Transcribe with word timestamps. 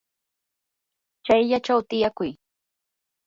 chayllachaw 1.25 1.79
tiyakuy. 1.89 2.31